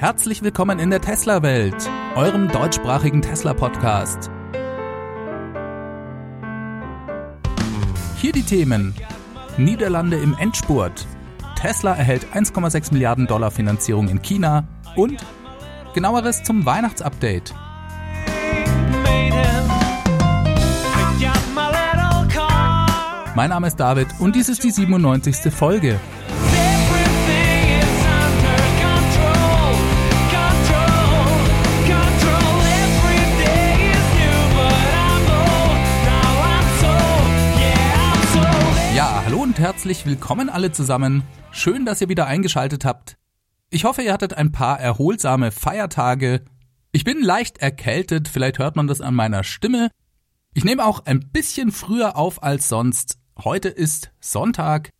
Herzlich 0.00 0.42
willkommen 0.42 0.78
in 0.78 0.88
der 0.88 1.02
Tesla-Welt, 1.02 1.76
eurem 2.14 2.48
deutschsprachigen 2.48 3.20
Tesla-Podcast. 3.20 4.30
Hier 8.16 8.32
die 8.32 8.42
Themen. 8.42 8.94
Niederlande 9.58 10.16
im 10.16 10.34
Endspurt. 10.38 11.06
Tesla 11.54 11.94
erhält 11.94 12.24
1,6 12.32 12.94
Milliarden 12.94 13.26
Dollar 13.26 13.50
Finanzierung 13.50 14.08
in 14.08 14.22
China 14.22 14.66
und 14.96 15.22
genaueres 15.92 16.44
zum 16.44 16.64
Weihnachtsupdate. 16.64 17.54
Mein 23.34 23.50
Name 23.50 23.66
ist 23.66 23.76
David 23.76 24.08
und 24.18 24.34
dies 24.34 24.48
ist 24.48 24.64
die 24.64 24.70
97. 24.70 25.52
Folge. 25.52 26.00
Herzlich 39.70 40.04
willkommen 40.04 40.48
alle 40.48 40.72
zusammen. 40.72 41.22
Schön, 41.52 41.86
dass 41.86 42.00
ihr 42.00 42.08
wieder 42.08 42.26
eingeschaltet 42.26 42.84
habt. 42.84 43.16
Ich 43.70 43.84
hoffe, 43.84 44.02
ihr 44.02 44.12
hattet 44.12 44.34
ein 44.34 44.50
paar 44.50 44.80
erholsame 44.80 45.52
Feiertage. 45.52 46.42
Ich 46.90 47.04
bin 47.04 47.22
leicht 47.22 47.58
erkältet, 47.58 48.26
vielleicht 48.26 48.58
hört 48.58 48.74
man 48.74 48.88
das 48.88 49.00
an 49.00 49.14
meiner 49.14 49.44
Stimme. 49.44 49.92
Ich 50.54 50.64
nehme 50.64 50.84
auch 50.84 51.06
ein 51.06 51.20
bisschen 51.30 51.70
früher 51.70 52.16
auf 52.16 52.42
als 52.42 52.68
sonst. 52.68 53.18
Heute 53.38 53.68
ist 53.68 54.10
Sonntag. 54.18 54.90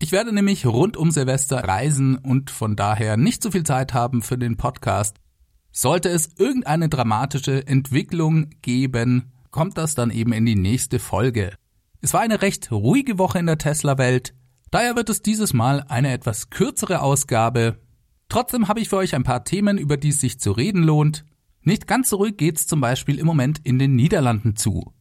Ich 0.00 0.10
werde 0.10 0.32
nämlich 0.32 0.66
rund 0.66 0.96
um 0.96 1.12
Silvester 1.12 1.58
reisen 1.58 2.18
und 2.18 2.50
von 2.50 2.74
daher 2.74 3.16
nicht 3.16 3.44
so 3.44 3.52
viel 3.52 3.62
Zeit 3.62 3.94
haben 3.94 4.22
für 4.22 4.36
den 4.36 4.56
Podcast. 4.56 5.18
Sollte 5.70 6.08
es 6.08 6.30
irgendeine 6.36 6.88
dramatische 6.88 7.64
Entwicklung 7.64 8.50
geben, 8.60 9.30
kommt 9.52 9.78
das 9.78 9.94
dann 9.94 10.10
eben 10.10 10.32
in 10.32 10.46
die 10.46 10.56
nächste 10.56 10.98
Folge. 10.98 11.52
Es 12.06 12.14
war 12.14 12.20
eine 12.20 12.40
recht 12.40 12.70
ruhige 12.70 13.18
Woche 13.18 13.40
in 13.40 13.46
der 13.46 13.58
Tesla-Welt, 13.58 14.32
daher 14.70 14.94
wird 14.94 15.10
es 15.10 15.22
dieses 15.22 15.52
Mal 15.52 15.82
eine 15.88 16.12
etwas 16.12 16.50
kürzere 16.50 17.02
Ausgabe. 17.02 17.80
Trotzdem 18.28 18.68
habe 18.68 18.78
ich 18.78 18.90
für 18.90 18.98
euch 18.98 19.16
ein 19.16 19.24
paar 19.24 19.42
Themen, 19.42 19.76
über 19.76 19.96
die 19.96 20.10
es 20.10 20.20
sich 20.20 20.38
zu 20.38 20.52
reden 20.52 20.84
lohnt. 20.84 21.24
Nicht 21.62 21.88
ganz 21.88 22.10
so 22.10 22.18
ruhig 22.18 22.36
geht's 22.36 22.68
zum 22.68 22.80
Beispiel 22.80 23.18
im 23.18 23.26
Moment 23.26 23.58
in 23.64 23.80
den 23.80 23.96
Niederlanden 23.96 24.54
zu. 24.54 24.94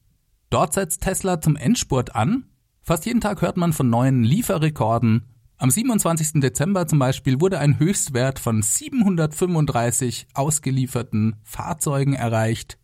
Dort 0.49 0.73
setzt 0.73 1.03
Tesla 1.03 1.39
zum 1.39 1.55
Endspurt 1.55 2.15
an. 2.15 2.49
Fast 2.81 3.05
jeden 3.05 3.21
Tag 3.21 3.43
hört 3.43 3.57
man 3.57 3.71
von 3.71 3.87
neuen 3.87 4.23
Lieferrekorden. 4.23 5.25
Am 5.57 5.69
27. 5.69 6.41
Dezember 6.41 6.87
zum 6.87 6.97
Beispiel 6.97 7.39
wurde 7.39 7.59
ein 7.59 7.77
Höchstwert 7.77 8.39
von 8.39 8.63
735 8.63 10.25
ausgelieferten 10.33 11.35
Fahrzeugen 11.43 12.13
erreicht. 12.13 12.79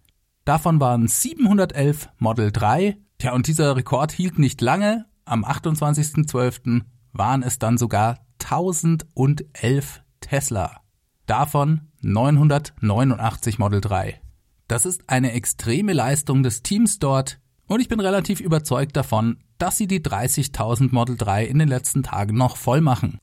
Davon 0.46 0.80
waren 0.80 1.08
711 1.08 2.10
Model 2.20 2.52
3 2.52 2.98
Tja, 3.22 3.34
und 3.34 3.46
dieser 3.46 3.76
Rekord 3.76 4.12
hielt 4.12 4.40
nicht 4.40 4.62
lange. 4.62 5.06
Am 5.26 5.46
28.12. 5.46 6.82
waren 7.14 7.44
es 7.44 7.60
dann 7.60 7.78
sogar 7.78 8.26
1011 8.40 10.02
Tesla. 10.22 10.82
Davon 11.28 11.82
989 12.02 13.60
Model 13.60 13.80
3. 13.80 14.20
Das 14.68 14.88
ist 14.88 15.08
eine 15.08 15.34
extreme 15.34 15.94
Leistung 15.94 16.42
des 16.42 16.64
Teams 16.64 16.98
dort 16.98 17.40
und 17.68 17.80
ich 17.80 17.90
bin 17.90 18.00
relativ 18.00 18.40
überzeugt 18.40 18.96
davon, 18.96 19.38
dass 19.60 19.78
sie 19.78 19.86
die 19.86 20.02
30.000 20.02 20.92
Model 20.92 21.16
3 21.16 21.46
in 21.46 21.60
den 21.60 21.70
letzten 21.70 22.02
Tagen 22.02 22.36
noch 22.36 22.58
voll 22.58 22.82
machen. 22.82 23.20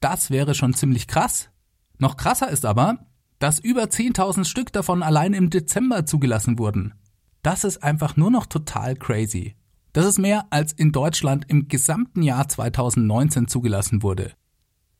Das 0.00 0.30
wäre 0.30 0.54
schon 0.54 0.72
ziemlich 0.72 1.06
krass. 1.06 1.50
Noch 1.98 2.16
krasser 2.16 2.48
ist 2.48 2.64
aber, 2.64 3.04
dass 3.38 3.58
über 3.58 3.82
10.000 3.82 4.46
Stück 4.46 4.72
davon 4.72 5.02
allein 5.02 5.34
im 5.34 5.50
Dezember 5.50 6.06
zugelassen 6.06 6.58
wurden. 6.58 6.94
Das 7.42 7.64
ist 7.64 7.82
einfach 7.82 8.16
nur 8.16 8.30
noch 8.30 8.46
total 8.46 8.94
crazy. 8.94 9.56
Das 9.92 10.06
ist 10.06 10.18
mehr 10.18 10.46
als 10.50 10.72
in 10.72 10.92
Deutschland 10.92 11.44
im 11.48 11.66
gesamten 11.66 12.22
Jahr 12.22 12.48
2019 12.48 13.48
zugelassen 13.48 14.04
wurde. 14.04 14.32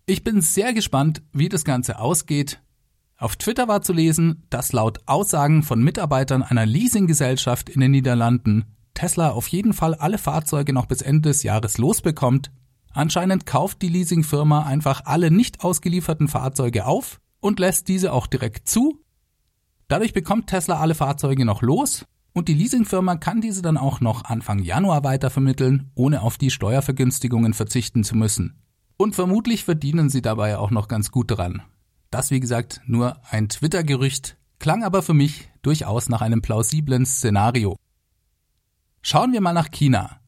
Ich 0.07 0.25
bin 0.25 0.41
sehr 0.41 0.75
gespannt, 0.75 1.23
wie 1.33 1.49
das 1.49 1.65
Ganze 1.65 2.01
ausgeht. 2.01 2.61
Auf 3.17 3.37
Twitter 3.37 3.69
war 3.69 3.83
zu 3.83 3.93
lesen, 3.93 4.43
dass 4.51 4.73
laut 4.73 4.99
Aussagen 5.07 5.63
von 5.63 5.83
Mitarbeitern 5.83 6.43
einer 6.43 6.67
Leasinggesellschaft 6.67 7.69
in 7.69 7.81
den 7.81 7.93
Niederlanden 7.93 8.65
Tesla 8.95 9.31
auf 9.31 9.47
jeden 9.47 9.73
Fall 9.73 9.95
alle 9.95 10.19
Fahrzeuge 10.19 10.73
noch 10.73 10.87
bis 10.87 11.01
Ende 11.01 11.29
des 11.29 11.45
Jahres 11.45 11.79
losbekommt. 11.79 12.51
Anscheinend 12.93 13.47
kauft 13.47 13.81
die 13.81 13.89
Leasingfirma 13.89 14.65
einfach 14.65 15.03
alle 15.05 15.31
nicht 15.31 15.63
ausgelieferten 15.63 16.27
Fahrzeuge 16.27 16.87
auf 16.87 17.21
und 17.41 17.61
lässt 17.61 17.87
diese 17.87 18.13
auch 18.13 18.27
direkt 18.27 18.69
zu. 18.69 18.99
Dadurch 19.87 20.13
bekommt 20.13 20.49
Tesla 20.49 20.81
alle 20.81 20.97
Fahrzeuge 20.97 21.45
noch 21.45 21.63
los 21.63 22.05
und 22.33 22.49
die 22.49 22.55
Leasingfirma 22.55 23.17
kann 23.17 23.41
diese 23.41 23.63
dann 23.63 23.77
auch 23.77 24.01
noch 24.01 24.25
Anfang 24.25 24.59
Januar 24.59 25.05
weitervermitteln, 25.05 25.91
ohne 25.95 26.23
auf 26.23 26.39
die 26.39 26.51
Steuervergünstigungen 26.51 27.53
verzichten 27.53 28.05
zu 28.05 28.17
müssen. 28.17 28.63
Und 28.97 29.15
vermutlich 29.15 29.65
verdienen 29.65 30.09
sie 30.09 30.23
dabei 30.23 30.57
auch 30.59 30.71
noch 30.71 30.89
ganz 30.89 31.11
gut 31.11 31.31
dran. 31.31 31.63
Das, 32.11 32.31
wie 32.31 32.41
gesagt, 32.41 32.81
nur 32.87 33.17
ein 33.31 33.49
Twitter-Gerücht, 33.49 34.37
klang 34.59 34.85
aber 34.85 35.03
für 35.03 35.15
mich 35.15 35.51
durchaus 35.63 36.09
nach 36.09 36.23
einem 36.23 36.43
plausiblen 36.43 37.05
Szenario. 37.05 37.77
Schauen 39.03 39.33
wir 39.33 39.41
mal 39.41 39.53
nach 39.53 39.71
China. 39.71 40.21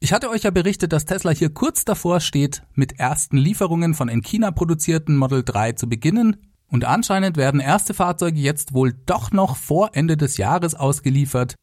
Ich 0.00 0.12
hatte 0.12 0.30
euch 0.30 0.44
ja 0.44 0.50
berichtet, 0.50 0.92
dass 0.92 1.04
Tesla 1.04 1.32
hier 1.32 1.50
kurz 1.50 1.84
davor 1.84 2.20
steht, 2.20 2.62
mit 2.74 2.98
ersten 2.98 3.36
Lieferungen 3.36 3.94
von 3.94 4.08
in 4.08 4.22
China 4.22 4.52
produzierten 4.52 5.16
Model 5.16 5.42
3 5.44 5.72
zu 5.72 5.88
beginnen 5.88 6.47
und 6.70 6.84
anscheinend 6.84 7.36
werden 7.36 7.60
erste 7.60 7.94
Fahrzeuge 7.94 8.38
jetzt 8.38 8.74
wohl 8.74 8.92
doch 9.06 9.32
noch 9.32 9.56
vor 9.56 9.90
Ende 9.94 10.16
des 10.16 10.36
Jahres 10.36 10.74
ausgeliefert. 10.74 11.54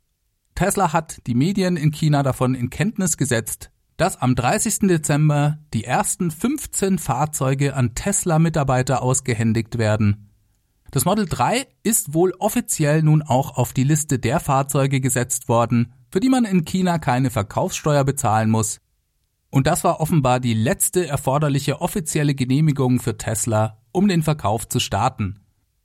Tesla 0.56 0.94
hat 0.94 1.26
die 1.28 1.36
Medien 1.36 1.78
in 1.78 1.92
China 1.92 2.24
davon 2.24 2.56
in 2.56 2.70
Kenntnis 2.70 3.18
gesetzt, 3.18 3.72
dass 3.98 4.22
am 4.22 4.36
30. 4.36 4.88
Dezember 4.88 5.60
die 5.74 5.84
ersten 5.84 6.32
15 6.32 6.98
Fahrzeuge 6.98 7.76
an 7.76 7.96
Tesla-Mitarbeiter 7.96 9.02
ausgehändigt 9.02 9.78
werden. 9.78 10.32
Das 10.92 11.06
Model 11.06 11.26
3 11.26 11.68
ist 11.84 12.14
wohl 12.14 12.34
offiziell 12.40 13.04
nun 13.04 13.22
auch 13.22 13.58
auf 13.58 13.74
die 13.74 13.84
Liste 13.84 14.18
der 14.18 14.40
Fahrzeuge 14.40 15.02
gesetzt 15.02 15.50
worden, 15.50 15.94
für 16.10 16.20
die 16.20 16.30
man 16.30 16.46
in 16.46 16.64
China 16.64 17.00
keine 17.00 17.30
Verkaufssteuer 17.30 18.04
bezahlen 18.06 18.50
muss. 18.50 18.80
Und 19.50 19.68
das 19.68 19.84
war 19.84 20.00
offenbar 20.00 20.40
die 20.40 20.54
letzte 20.54 21.08
erforderliche 21.08 21.82
offizielle 21.82 22.36
Genehmigung 22.36 23.00
für 23.00 23.18
Tesla, 23.18 23.78
um 23.92 24.08
den 24.08 24.24
Verkauf 24.24 24.68
zu 24.68 24.80
starten. 24.80 25.40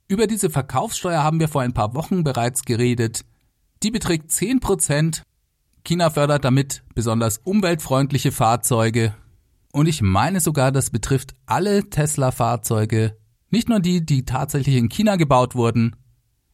Über 0.07 0.27
diese 0.27 0.49
Verkaufssteuer 0.49 1.23
haben 1.23 1.39
wir 1.39 1.47
vor 1.47 1.61
ein 1.61 1.73
paar 1.73 1.93
Wochen 1.95 2.23
bereits 2.23 2.63
geredet. 2.63 3.23
Die 3.83 3.91
beträgt 3.91 4.31
10 4.31 4.59
Prozent. 4.59 5.23
China 5.85 6.09
fördert 6.09 6.43
damit 6.43 6.83
besonders 6.93 7.37
umweltfreundliche 7.37 8.31
Fahrzeuge. 8.31 9.15
Und 9.71 9.87
ich 9.87 10.01
meine 10.01 10.41
sogar, 10.41 10.71
das 10.71 10.89
betrifft 10.89 11.33
alle 11.45 11.89
Tesla-Fahrzeuge, 11.89 13.17
nicht 13.49 13.69
nur 13.69 13.79
die, 13.79 14.05
die 14.05 14.25
tatsächlich 14.25 14.75
in 14.75 14.89
China 14.89 15.15
gebaut 15.15 15.55
wurden. 15.55 15.95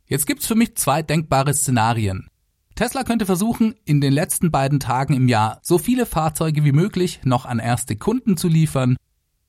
Jetzt 0.05 0.27
gibt's 0.27 0.47
für 0.47 0.55
mich 0.55 0.75
zwei 0.77 1.01
denkbare 1.01 1.53
Szenarien. 1.53 2.27
Tesla 2.77 3.03
könnte 3.03 3.25
versuchen, 3.25 3.75
in 3.83 3.99
den 3.99 4.13
letzten 4.13 4.51
beiden 4.51 4.79
Tagen 4.79 5.13
im 5.13 5.27
Jahr 5.27 5.59
so 5.61 5.77
viele 5.77 6.05
Fahrzeuge 6.05 6.63
wie 6.63 6.71
möglich 6.71 7.19
noch 7.25 7.45
an 7.45 7.59
erste 7.59 7.97
Kunden 7.97 8.37
zu 8.37 8.47
liefern 8.47 8.95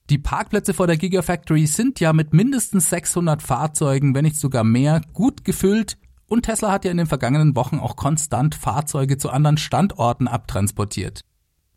die 0.09 0.17
Parkplätze 0.17 0.73
vor 0.73 0.87
der 0.87 0.97
Gigafactory 0.97 1.67
sind 1.67 1.99
ja 1.99 2.13
mit 2.13 2.33
mindestens 2.33 2.89
600 2.89 3.43
Fahrzeugen, 3.43 4.15
wenn 4.15 4.25
nicht 4.25 4.37
sogar 4.37 4.63
mehr, 4.63 5.01
gut 5.13 5.45
gefüllt 5.45 5.99
und 6.25 6.43
Tesla 6.43 6.71
hat 6.71 6.83
ja 6.83 6.89
in 6.89 6.97
den 6.97 7.05
vergangenen 7.05 7.55
Wochen 7.55 7.77
auch 7.77 7.95
konstant 7.95 8.55
Fahrzeuge 8.55 9.17
zu 9.19 9.29
anderen 9.29 9.57
Standorten 9.57 10.27
abtransportiert. 10.27 11.21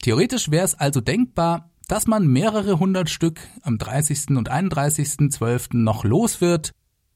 Theoretisch 0.00 0.50
wäre 0.50 0.64
es 0.64 0.74
also 0.74 1.02
denkbar, 1.02 1.70
dass 1.88 2.06
man 2.06 2.26
mehrere 2.26 2.78
hundert 2.78 3.10
Stück 3.10 3.40
am 3.62 3.76
30. 3.76 4.30
und 4.30 4.50
31.12. 4.50 5.76
noch 5.76 6.04
los 6.04 6.40
wird. 6.40 6.72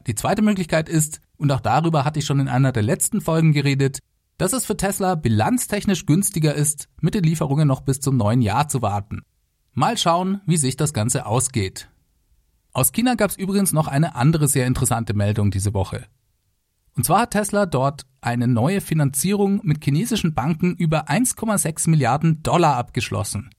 Die 0.07 0.15
zweite 0.15 0.43
Möglichkeit 0.43 0.89
ist, 0.89 1.21
und 1.39 1.51
auch 1.51 1.61
darüber 1.61 2.05
hatte 2.05 2.19
ich 2.19 2.27
schon 2.27 2.41
in 2.41 2.49
einer 2.49 2.73
der 2.73 2.83
letzten 2.83 3.23
Folgen 3.23 3.53
geredet, 3.53 4.01
dass 4.39 4.53
es 4.53 4.67
für 4.67 4.77
Tesla 4.77 5.15
bilanztechnisch 5.15 6.07
günstiger 6.07 6.55
ist, 6.55 6.89
mit 7.01 7.15
den 7.15 7.25
Lieferungen 7.25 7.67
noch 7.67 7.81
bis 7.81 8.01
zum 8.01 8.17
neuen 8.17 8.43
Jahr 8.43 8.69
zu 8.69 8.83
warten. 8.83 9.23
Mal 9.73 9.99
schauen, 9.99 10.41
wie 10.47 10.57
sich 10.57 10.77
das 10.77 10.93
Ganze 10.93 11.27
ausgeht. 11.27 11.89
Aus 12.73 12.93
China 12.93 13.15
gab 13.15 13.31
es 13.31 13.39
übrigens 13.39 13.73
noch 13.73 13.89
eine 13.89 14.17
andere 14.17 14.49
sehr 14.49 14.67
interessante 14.67 15.15
Meldung 15.15 15.51
diese 15.51 15.73
Woche. 15.73 16.07
Und 16.95 17.05
zwar 17.05 17.23
hat 17.23 17.33
Tesla 17.33 17.67
dort 17.67 18.07
eine 18.21 18.49
neue 18.49 18.81
Finanzierung 18.81 19.61
mit 19.63 19.85
chinesischen 19.85 20.35
Banken 20.35 20.75
über 20.77 21.09
1,6 21.09 21.91
Milliarden 21.91 22.43
Dollar 22.43 22.77
abgeschlossen. 22.77 23.51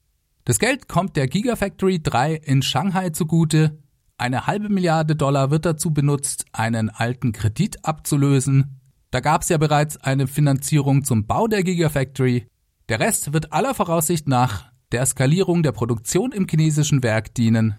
Das 0.44 0.60
Geld 0.60 0.88
kommt 0.88 1.16
der 1.16 1.28
Gigafactory 1.28 2.02
3 2.02 2.36
in 2.36 2.62
Shanghai 2.62 3.12
zugute. 3.12 3.80
Eine 4.18 4.48
halbe 4.48 4.70
Milliarde 4.70 5.16
Dollar 5.16 5.52
wird 5.52 5.66
dazu 5.66 5.92
benutzt, 5.92 6.46
einen 6.52 6.90
alten 6.90 7.32
Kredit 7.32 7.86
abzulösen. 7.86 8.77
Da 9.12 9.20
gab 9.22 9.42
es 9.42 9.50
ja 9.50 9.58
bereits 9.58 9.98
eine 9.98 10.28
Finanzierung 10.28 11.04
zum 11.04 11.26
Bau 11.26 11.48
der 11.48 11.64
Gigafactory. 11.64 12.48
Der 12.90 13.00
Rest 13.00 13.34
wird 13.34 13.54
aller 13.54 13.74
Voraussicht 13.74 14.28
nach 14.28 14.72
der 14.92 15.06
Skalierung 15.06 15.64
der 15.64 15.72
Produktion 15.72 16.32
im 16.32 16.48
chinesischen 16.48 17.04
Werk 17.04 17.34
dienen. 17.34 17.76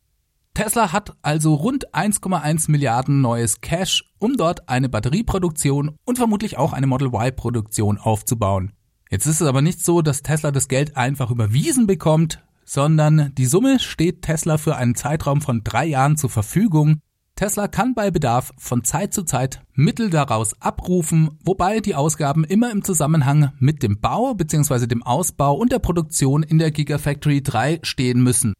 Tesla 0.54 0.92
hat 0.92 1.16
also 1.22 1.54
rund 1.54 1.94
1,1 1.94 2.70
Milliarden 2.70 3.20
neues 3.20 3.60
Cash, 3.60 4.04
um 4.19 4.36
dort 4.36 4.69
eine 4.69 4.88
Batterieproduktion 4.88 5.96
und 6.04 6.19
vermutlich 6.19 6.58
auch 6.58 6.72
eine 6.72 6.86
Model 6.86 7.08
Y-Produktion 7.14 7.96
aufzubauen. 7.96 8.72
Jetzt 9.10 9.26
ist 9.26 9.40
es 9.40 9.46
aber 9.46 9.62
nicht 9.62 9.84
so, 9.84 10.02
dass 10.02 10.22
Tesla 10.22 10.50
das 10.50 10.69
Geld 10.69 10.96
einfach 10.96 11.30
überwiesen 11.30 11.86
bekommt, 11.86 12.42
sondern 12.64 13.32
die 13.36 13.46
Summe 13.46 13.78
steht 13.78 14.22
Tesla 14.22 14.58
für 14.58 14.76
einen 14.76 14.94
Zeitraum 14.94 15.40
von 15.40 15.62
drei 15.64 15.86
Jahren 15.86 16.16
zur 16.16 16.28
Verfügung. 16.28 17.00
Tesla 17.38 17.69
kann 17.69 17.94
bei 17.94 18.11
Bedarf 18.11 18.52
von 18.58 18.82
Zeit 18.82 19.14
zu 19.14 19.23
Zeit 19.23 19.62
Mittel 19.73 20.11
daraus 20.11 20.61
abrufen, 20.61 21.38
wobei 21.44 21.79
die 21.79 21.94
Ausgaben 21.94 22.43
immer 22.43 22.73
im 22.73 22.82
Zusammenhang 22.82 23.52
mit 23.61 23.85
dem 23.85 24.00
Bau 24.00 24.35
bzw. 24.35 24.88
dem 24.88 25.05
Ausbau 25.05 25.55
und 25.55 25.70
der 25.70 25.79
Produktion 25.79 26.43
in 26.43 26.58
der 26.58 26.73
Gigafactory 26.73 27.40
3 27.40 27.79
stehen 27.85 28.25
müssen. 28.25 28.55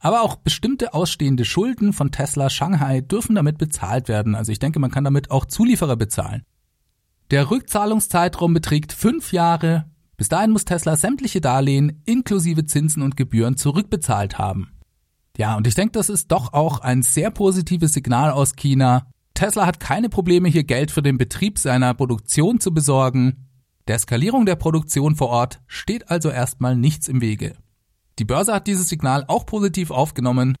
Aber 0.00 0.20
auch 0.20 0.36
bestimmte 0.36 0.92
ausstehende 0.92 1.46
Schulden 1.46 1.94
von 1.94 2.10
Tesla 2.10 2.50
Shanghai 2.50 3.00
dürfen 3.00 3.36
damit 3.36 3.56
bezahlt 3.56 4.06
werden. 4.08 4.34
Also 4.34 4.52
ich 4.52 4.58
denke, 4.58 4.80
man 4.80 4.90
kann 4.90 5.04
damit 5.04 5.30
auch 5.30 5.46
Zulieferer 5.46 5.96
bezahlen. 5.96 6.42
Der 7.30 7.50
Rückzahlungszeitraum 7.50 8.52
beträgt 8.52 8.92
fünf 8.92 9.32
Jahre. 9.32 9.86
Bis 10.18 10.28
dahin 10.28 10.50
muss 10.50 10.66
Tesla 10.66 10.96
sämtliche 10.96 11.40
Darlehen 11.40 12.02
inklusive 12.04 12.66
Zinsen 12.66 13.02
und 13.02 13.16
Gebühren 13.16 13.56
zurückbezahlt 13.56 14.36
haben. 14.36 14.73
Ja, 15.36 15.56
und 15.56 15.66
ich 15.66 15.74
denke, 15.74 15.92
das 15.92 16.08
ist 16.08 16.30
doch 16.30 16.52
auch 16.52 16.80
ein 16.80 17.02
sehr 17.02 17.30
positives 17.30 17.92
Signal 17.92 18.30
aus 18.30 18.54
China. 18.54 19.06
Tesla 19.34 19.66
hat 19.66 19.80
keine 19.80 20.08
Probleme, 20.08 20.48
hier 20.48 20.62
Geld 20.62 20.92
für 20.92 21.02
den 21.02 21.18
Betrieb 21.18 21.58
seiner 21.58 21.92
Produktion 21.94 22.60
zu 22.60 22.72
besorgen. 22.72 23.48
Der 23.88 23.98
Skalierung 23.98 24.46
der 24.46 24.56
Produktion 24.56 25.16
vor 25.16 25.28
Ort 25.28 25.60
steht 25.66 26.08
also 26.08 26.30
erstmal 26.30 26.76
nichts 26.76 27.08
im 27.08 27.20
Wege. 27.20 27.56
Die 28.20 28.24
Börse 28.24 28.54
hat 28.54 28.68
dieses 28.68 28.88
Signal 28.88 29.24
auch 29.26 29.44
positiv 29.44 29.90
aufgenommen. 29.90 30.56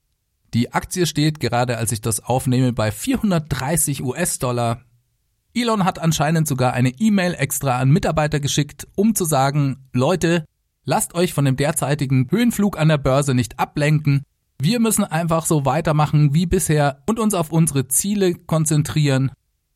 Die 0.54 0.72
Aktie 0.72 1.06
steht 1.06 1.38
gerade, 1.38 1.78
als 1.78 1.92
ich 1.92 2.00
das 2.00 2.20
aufnehme, 2.20 2.72
bei 2.72 2.90
430 2.90 4.02
US-Dollar. 4.02 4.82
Elon 5.54 5.84
hat 5.84 6.00
anscheinend 6.00 6.48
sogar 6.48 6.72
eine 6.72 6.90
E-Mail 6.90 7.34
extra 7.34 7.78
an 7.78 7.90
Mitarbeiter 7.90 8.40
geschickt, 8.40 8.88
um 8.96 9.14
zu 9.14 9.24
sagen, 9.24 9.88
Leute, 9.92 10.44
lasst 10.84 11.14
euch 11.14 11.32
von 11.32 11.44
dem 11.44 11.56
derzeitigen 11.56 12.28
Höhenflug 12.28 12.76
an 12.76 12.88
der 12.88 12.98
Börse 12.98 13.34
nicht 13.34 13.60
ablenken. 13.60 14.24
Wir 14.60 14.80
müssen 14.80 15.04
einfach 15.04 15.46
so 15.46 15.64
weitermachen 15.64 16.34
wie 16.34 16.46
bisher 16.46 17.02
und 17.06 17.18
uns 17.18 17.34
auf 17.34 17.52
unsere 17.52 17.88
Ziele 17.88 18.34
konzentrieren. 18.34 19.30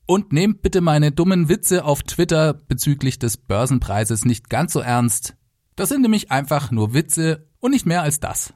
Und 0.07 0.33
nehmt 0.33 0.63
bitte 0.63 0.81
meine 0.81 1.13
dummen 1.13 1.49
Witze 1.49 1.85
auf 1.85 2.03
Twitter 2.03 2.55
bezüglich 2.55 3.19
des 3.19 3.37
Börsenpreises 3.37 4.25
nicht 4.25 4.49
ganz 4.49 4.73
so 4.73 4.81
ernst. 4.81 5.37
Das 5.77 5.91
sind 5.91 6.01
nämlich 6.03 6.31
einfach 6.31 6.71
nur 6.71 6.95
Witze 6.95 7.47
und 7.61 7.73
nicht 7.73 7.85
mehr 7.85 8.03
als 8.03 8.19
das. 8.19 8.55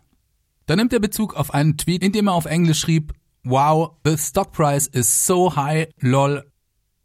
Dann 0.67 0.79
nimmt 0.79 0.93
er 0.93 1.01
Bezug 1.01 1.35
auf 1.35 1.53
einen 1.53 1.77
Tweet, 1.77 2.03
in 2.03 2.13
dem 2.13 2.29
er 2.29 2.35
auf 2.35 2.47
Englisch 2.47 2.81
schrieb, 2.81 3.13
Wow, 3.45 3.97
the 4.05 4.17
stock 4.17 4.53
price 4.53 4.87
is 4.87 5.27
so 5.27 5.57
high, 5.57 5.89
lol. 5.99 6.45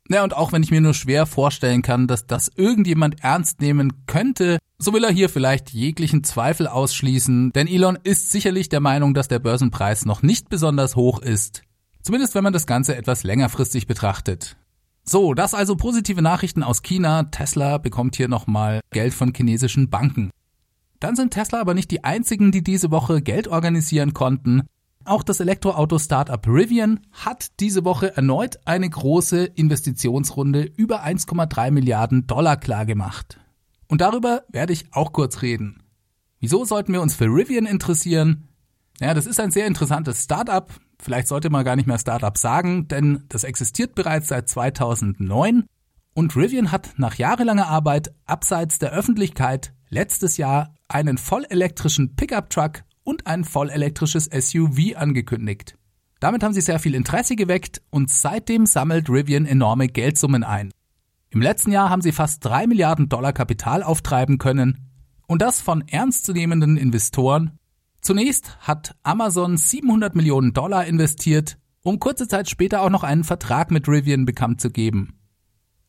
Ja, 0.10 0.24
und 0.24 0.36
auch 0.36 0.54
wenn 0.54 0.64
ich 0.64 0.72
mir 0.72 0.82
nur 0.82 0.94
schwer 0.94 1.26
vorstellen 1.26 1.82
kann, 1.82 2.08
dass 2.08 2.28
das 2.28 2.50
irgendjemand 2.56 3.24
ernst 3.24 3.60
nehmen 3.60 4.06
könnte, 4.06 4.60
so 4.80 4.94
will 4.94 5.04
er 5.04 5.12
hier 5.12 5.30
vielleicht 5.30 5.72
jeglichen 5.72 6.24
Zweifel 6.24 6.68
ausschließen, 6.68 7.52
denn 7.54 7.68
Elon 7.68 7.98
ist 8.04 8.32
sicherlich 8.32 8.70
der 8.70 8.80
Meinung, 8.80 9.14
dass 9.14 9.28
der 9.28 9.40
Börsenpreis 9.40 10.06
noch 10.06 10.22
nicht 10.22 10.50
besonders 10.50 10.96
hoch 10.96 11.20
ist. 11.20 11.64
Zumindest 12.02 12.36
wenn 12.36 12.44
man 12.44 12.54
das 12.54 12.68
Ganze 12.68 12.96
etwas 12.96 13.24
längerfristig 13.24 13.88
betrachtet. 13.88 14.56
So, 15.04 15.34
das 15.34 15.54
also 15.54 15.76
positive 15.76 16.22
Nachrichten 16.22 16.64
aus 16.64 16.82
China. 16.82 17.24
Tesla 17.24 17.78
bekommt 17.78 18.16
hier 18.18 18.28
nochmal 18.28 18.82
Geld 18.92 19.14
von 19.14 19.34
chinesischen 19.34 19.90
Banken. 19.90 20.32
Dann 21.00 21.16
sind 21.16 21.32
Tesla 21.32 21.62
aber 21.62 21.74
nicht 21.74 21.92
die 21.92 22.04
einzigen, 22.04 22.52
die 22.52 22.64
diese 22.64 22.92
Woche 22.92 23.22
Geld 23.22 23.48
organisieren 23.48 24.14
konnten. 24.14 24.64
Auch 25.06 25.24
das 25.24 25.40
Elektroauto-Startup 25.40 26.46
Rivian 26.46 27.00
hat 27.14 27.60
diese 27.62 27.86
Woche 27.86 28.18
erneut 28.18 28.60
eine 28.66 28.90
große 28.90 29.46
Investitionsrunde 29.46 30.64
über 30.64 31.06
1,3 31.06 31.72
Milliarden 31.72 32.28
Dollar 32.28 32.58
klargemacht. 32.58 33.40
Und 33.88 34.02
darüber 34.02 34.44
werde 34.50 34.74
ich 34.74 34.94
auch 34.94 35.14
kurz 35.14 35.42
reden. 35.42 35.84
Wieso 36.40 36.66
sollten 36.66 36.94
wir 36.94 37.02
uns 37.02 37.16
für 37.16 37.26
Rivian 37.26 37.66
interessieren? 37.66 38.48
Ja, 39.00 39.14
das 39.14 39.26
ist 39.26 39.40
ein 39.40 39.52
sehr 39.52 39.68
interessantes 39.68 40.24
Startup. 40.24 40.72
Vielleicht 41.00 41.28
sollte 41.28 41.50
man 41.50 41.64
gar 41.64 41.76
nicht 41.76 41.88
mehr 41.88 42.00
Startup 42.00 42.38
sagen, 42.38 42.88
denn 42.88 43.24
das 43.30 43.44
existiert 43.44 43.96
bereits 43.96 44.30
seit 44.30 44.50
2009 44.50 45.66
und 46.18 46.36
Rivian 46.36 46.72
hat 46.72 46.96
nach 46.98 47.14
jahrelanger 47.14 47.68
Arbeit 47.68 48.12
abseits 48.26 48.80
der 48.80 48.92
Öffentlichkeit 48.92 49.72
letztes 49.90 50.38
Jahr 50.38 50.74
einen 50.88 51.20
vollelektrischen 51.20 52.16
Pickup-Truck 52.16 52.82
und 53.04 53.28
ein 53.28 53.44
vollelektrisches 53.44 54.26
SUV 54.26 54.96
angekündigt. 54.96 55.78
Damit 56.20 56.42
haben 56.42 56.56
sie 56.56 56.62
sehr 56.62 56.80
viel 56.80 56.96
Interesse 56.96 57.36
geweckt 57.36 57.84
und 57.92 58.10
seitdem 58.10 58.66
sammelt 58.66 59.12
Rivian 59.12 59.46
enorme 59.46 59.90
Geldsummen 59.90 60.44
ein. 60.44 60.72
Im 61.30 61.42
letzten 61.42 61.72
Jahr 61.72 61.90
haben 61.90 62.02
sie 62.02 62.12
fast 62.12 62.44
drei 62.44 62.68
Milliarden 62.68 63.10
Dollar 63.10 63.34
Kapital 63.34 63.84
auftreiben 63.84 64.38
können 64.38 64.90
und 65.28 65.42
das 65.42 65.62
von 65.62 65.88
ernstzunehmenden 65.88 66.78
Investoren. 66.78 67.60
Zunächst 68.02 68.58
hat 68.62 68.96
Amazon 69.04 69.58
700 69.58 70.16
Millionen 70.16 70.54
Dollar 70.54 70.86
investiert, 70.86 71.58
um 71.84 72.00
kurze 72.00 72.28
Zeit 72.28 72.50
später 72.50 72.82
auch 72.82 72.90
noch 72.90 73.04
einen 73.04 73.24
Vertrag 73.24 73.72
mit 73.72 73.88
Rivian 73.88 74.26
bekannt 74.26 74.62
zu 74.62 74.70
geben. 74.70 75.20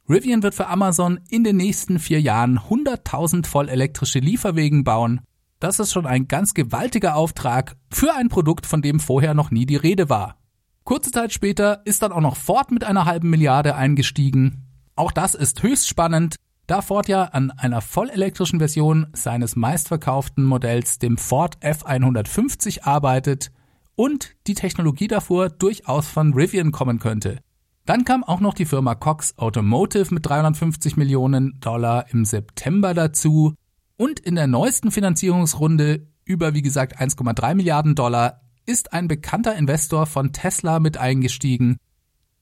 Rivian 0.08 0.43
wird 0.43 0.55
für 0.55 0.69
Amazon 0.69 1.20
in 1.29 1.44
den 1.44 1.56
nächsten 1.56 1.99
vier 1.99 2.20
Jahren 2.20 2.58
100.000 2.58 3.46
vollelektrische 3.46 4.20
Lieferwegen 4.20 4.82
bauen. 4.82 5.20
Das 5.61 5.79
ist 5.79 5.93
schon 5.93 6.06
ein 6.06 6.29
ganz 6.29 6.55
gewaltiger 6.55 7.14
Auftrag 7.14 7.76
für 7.91 8.14
ein 8.14 8.29
Produkt, 8.29 8.64
von 8.64 8.81
dem 8.81 9.00
vorher 9.00 9.34
noch 9.34 9.50
nie 9.50 9.67
die 9.67 9.76
Rede 9.76 10.08
war. 10.08 10.38
Kurze 10.84 11.11
Zeit 11.11 11.32
später 11.32 11.82
ist 11.84 12.02
dann 12.02 12.12
auch 12.12 12.20
noch 12.20 12.37
Ford 12.37 12.70
mit 12.70 12.84
einer 12.84 13.05
halben 13.05 13.29
Milliarde 13.29 13.75
eingestiegen. 13.75 14.68
Auch 14.99 15.12
das 15.12 15.37
ist 15.37 15.62
höchst 15.62 15.87
spannend, 15.87 16.35
da 16.67 16.83
Ford 16.83 17.06
ja 17.06 17.23
an 17.23 17.53
einer 17.53 17.81
vollelektrischen 17.81 18.59
Version 18.59 19.06
seines 19.12 19.55
meistverkauften 19.55 20.45
Modells, 20.45 20.99
dem 20.99 21.19
Ford 21.19 21.56
F150, 21.61 22.83
arbeitet 22.83 23.53
und 23.95 24.35
die 24.49 24.55
Technologie 24.55 25.06
davor 25.06 25.50
durchaus 25.50 26.09
von 26.09 26.35
Rivian 26.35 26.73
kommen 26.73 26.99
könnte. 26.99 27.39
Dann 27.87 28.05
kam 28.05 28.25
auch 28.25 28.41
noch 28.41 28.55
die 28.55 28.65
Firma 28.65 28.97
Cox 28.97 29.39
Automotive 29.39 30.12
mit 30.12 30.27
350 30.27 30.97
Millionen 30.97 31.61
Dollar 31.61 32.06
im 32.11 32.25
September 32.25 32.93
dazu. 32.93 33.55
Und 33.97 34.19
in 34.19 34.35
der 34.35 34.49
neuesten 34.49 34.91
Finanzierungsrunde 34.91 36.09
über, 36.25 36.55
wie 36.55 36.62
gesagt, 36.62 37.01
1,3 37.01 37.55
Milliarden 37.55 37.94
Dollar 37.94 38.41
ist 38.67 38.93
ein 38.93 39.06
bekannter 39.06 39.55
Investor 39.55 40.06
von 40.06 40.32
Tesla 40.32 40.81
mit 40.81 40.96
eingestiegen. 40.96 41.79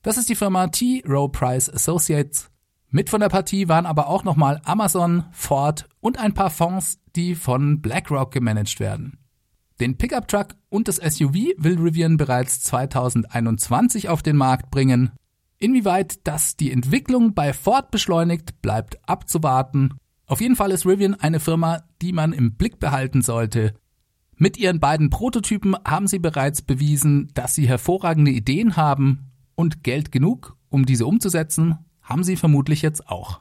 Das 0.06 0.18
ist 0.18 0.28
die 0.28 0.36
Firma 0.36 0.68
T. 0.68 1.02
Rowe 1.04 1.32
Price 1.32 1.68
Associates. 1.68 2.48
Mit 2.90 3.10
von 3.10 3.20
der 3.20 3.28
Partie 3.28 3.68
waren 3.68 3.86
aber 3.86 4.08
auch 4.08 4.24
nochmal 4.24 4.60
Amazon, 4.64 5.24
Ford 5.32 5.88
und 6.00 6.18
ein 6.18 6.34
paar 6.34 6.50
Fonds, 6.50 6.98
die 7.16 7.34
von 7.34 7.80
BlackRock 7.80 8.32
gemanagt 8.32 8.80
werden. 8.80 9.18
Den 9.80 9.98
Pickup 9.98 10.28
Truck 10.28 10.54
und 10.70 10.88
das 10.88 10.96
SUV 10.96 11.34
will 11.58 11.78
Rivian 11.78 12.16
bereits 12.16 12.60
2021 12.62 14.08
auf 14.08 14.22
den 14.22 14.36
Markt 14.36 14.70
bringen. 14.70 15.10
Inwieweit 15.58 16.26
das 16.26 16.56
die 16.56 16.72
Entwicklung 16.72 17.34
bei 17.34 17.52
Ford 17.52 17.90
beschleunigt, 17.90 18.62
bleibt 18.62 18.98
abzuwarten. 19.08 19.94
Auf 20.26 20.40
jeden 20.40 20.56
Fall 20.56 20.70
ist 20.70 20.86
Rivian 20.86 21.14
eine 21.14 21.40
Firma, 21.40 21.82
die 22.00 22.12
man 22.12 22.32
im 22.32 22.54
Blick 22.54 22.78
behalten 22.78 23.20
sollte. 23.20 23.74
Mit 24.36 24.58
ihren 24.58 24.80
beiden 24.80 25.10
Prototypen 25.10 25.76
haben 25.86 26.06
sie 26.06 26.18
bereits 26.18 26.62
bewiesen, 26.62 27.30
dass 27.34 27.54
sie 27.54 27.68
hervorragende 27.68 28.30
Ideen 28.30 28.76
haben 28.76 29.30
und 29.54 29.82
Geld 29.82 30.12
genug, 30.12 30.56
um 30.68 30.84
diese 30.84 31.06
umzusetzen, 31.06 31.78
haben 32.06 32.24
sie 32.24 32.36
vermutlich 32.36 32.80
jetzt 32.80 33.08
auch. 33.08 33.40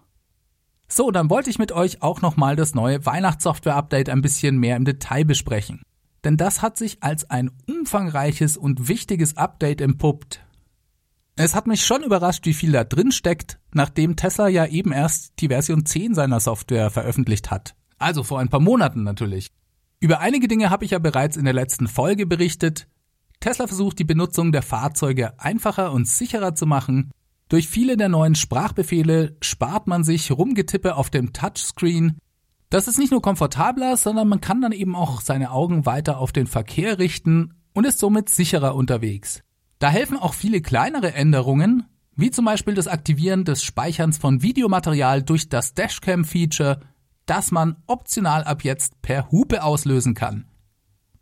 So, 0.89 1.09
dann 1.09 1.29
wollte 1.29 1.49
ich 1.49 1.57
mit 1.57 1.71
euch 1.71 2.01
auch 2.01 2.21
nochmal 2.21 2.57
das 2.57 2.75
neue 2.75 3.05
Weihnachtssoftware-Update 3.05 4.09
ein 4.09 4.21
bisschen 4.21 4.57
mehr 4.57 4.75
im 4.75 4.83
Detail 4.83 5.23
besprechen. 5.23 5.81
Denn 6.25 6.35
das 6.35 6.61
hat 6.61 6.77
sich 6.77 7.01
als 7.01 7.29
ein 7.29 7.51
umfangreiches 7.65 8.57
und 8.57 8.89
wichtiges 8.89 9.37
Update 9.37 9.79
empuppt, 9.79 10.45
es 11.37 11.53
hat 11.53 11.67
mich 11.67 11.85
schon 11.85 12.03
überrascht, 12.03 12.45
wie 12.45 12.53
viel 12.53 12.71
da 12.71 12.85
drin 12.85 13.11
steckt, 13.11 13.59
nachdem 13.73 14.15
Tesla 14.15 14.47
ja 14.47 14.65
eben 14.67 14.93
erst 14.93 15.33
die 15.39 15.49
Version 15.49 15.85
10 15.85 16.15
seiner 16.15 16.39
Software 16.39 16.89
veröffentlicht 16.89 17.51
hat. 17.51 17.75
Also 17.97 18.23
vor 18.23 18.39
ein 18.39 18.47
paar 18.47 18.61
Monaten 18.61 19.03
natürlich. 19.03 19.51
Über 19.99 20.19
einige 20.21 20.47
Dinge 20.47 20.69
habe 20.69 20.85
ich 20.85 20.91
ja 20.91 20.99
bereits 20.99 21.35
in 21.35 21.43
der 21.43 21.53
letzten 21.53 21.89
Folge 21.89 22.25
berichtet. 22.25 22.87
Tesla 23.41 23.67
versucht 23.67 23.99
die 23.99 24.05
Benutzung 24.05 24.53
der 24.53 24.61
Fahrzeuge 24.61 25.37
einfacher 25.37 25.91
und 25.91 26.07
sicherer 26.07 26.55
zu 26.55 26.65
machen. 26.65 27.11
Durch 27.49 27.67
viele 27.67 27.95
der 27.95 28.09
neuen 28.09 28.35
Sprachbefehle 28.35 29.37
spart 29.41 29.87
man 29.87 30.03
sich 30.03 30.31
Rumgetippe 30.31 30.95
auf 30.95 31.09
dem 31.09 31.31
Touchscreen. 31.31 32.17
Das 32.69 32.87
ist 32.87 32.97
nicht 32.97 33.11
nur 33.11 33.21
komfortabler, 33.21 33.97
sondern 33.97 34.27
man 34.27 34.41
kann 34.41 34.61
dann 34.61 34.71
eben 34.71 34.95
auch 34.95 35.21
seine 35.21 35.51
Augen 35.51 35.85
weiter 35.85 36.17
auf 36.17 36.31
den 36.31 36.47
Verkehr 36.47 36.97
richten 36.97 37.53
und 37.73 37.85
ist 37.85 37.99
somit 37.99 38.29
sicherer 38.29 38.75
unterwegs. 38.75 39.41
Da 39.77 39.89
helfen 39.89 40.17
auch 40.17 40.33
viele 40.33 40.61
kleinere 40.61 41.13
Änderungen, 41.13 41.85
wie 42.15 42.31
zum 42.31 42.45
Beispiel 42.45 42.73
das 42.73 42.87
Aktivieren 42.87 43.45
des 43.45 43.61
Speicherns 43.61 44.17
von 44.17 44.41
Videomaterial 44.41 45.21
durch 45.21 45.49
das 45.49 45.73
Dashcam-Feature, 45.73 46.79
das 47.25 47.51
man 47.51 47.75
optional 47.85 48.43
ab 48.43 48.63
jetzt 48.63 49.01
per 49.01 49.29
Hupe 49.31 49.63
auslösen 49.63 50.13
kann. 50.15 50.45